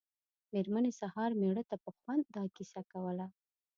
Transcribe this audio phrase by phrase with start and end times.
[0.53, 3.27] مېرمنې سهار مېړه ته په خوند دا کیسه کوله.